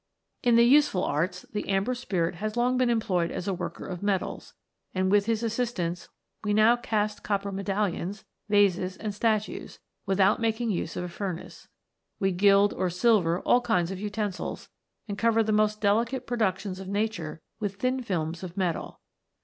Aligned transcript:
In 0.41 0.55
the 0.55 0.63
useful 0.65 1.03
Arts 1.03 1.43
the 1.53 1.69
Amber 1.69 1.93
Spirit 1.93 2.33
has 2.37 2.57
long 2.57 2.79
)een 2.81 2.89
employed 2.89 3.29
as 3.31 3.47
a 3.47 3.53
worker 3.53 3.85
of 3.85 4.01
metals, 4.01 4.55
and 4.95 5.11
with 5.11 5.27
his 5.27 5.43
issistance 5.43 6.07
we 6.43 6.55
now 6.55 6.75
cast 6.75 7.21
copper 7.23 7.51
medallions, 7.51 8.25
vases, 8.49 8.97
ind 8.97 9.13
statues, 9.13 9.77
without 10.07 10.41
making 10.41 10.71
use 10.71 10.95
of 10.97 11.03
a 11.03 11.07
furnace; 11.07 11.67
we 12.19 12.31
jild 12.31 12.73
or 12.73 12.89
silver 12.89 13.41
all 13.41 13.61
kinds 13.61 13.91
of 13.91 13.99
utensils, 13.99 14.69
and 15.07 15.19
cover 15.19 15.43
the 15.43 15.51
nost 15.51 15.81
delicate 15.81 16.25
productions 16.25 16.79
of 16.79 16.87
nature 16.87 17.39
with 17.59 17.75
thin 17.75 18.01
films 18.01 18.43
>f 18.43 18.57
metal. 18.57 19.01